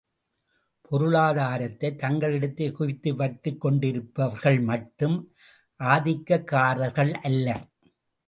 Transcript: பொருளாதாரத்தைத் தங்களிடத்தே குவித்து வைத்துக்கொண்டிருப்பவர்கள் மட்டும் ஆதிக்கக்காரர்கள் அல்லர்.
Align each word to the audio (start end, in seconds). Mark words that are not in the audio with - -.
பொருளாதாரத்தைத் 0.87 1.97
தங்களிடத்தே 1.97 2.71
குவித்து 2.71 3.13
வைத்துக்கொண்டிருப்பவர்கள் 3.13 4.63
மட்டும் 4.63 5.33
ஆதிக்கக்காரர்கள் 5.79 7.11
அல்லர். 7.11 7.69